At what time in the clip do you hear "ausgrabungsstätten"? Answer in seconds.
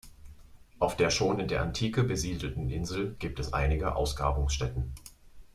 3.95-4.93